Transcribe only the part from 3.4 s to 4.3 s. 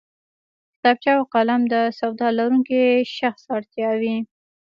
اړتیا وي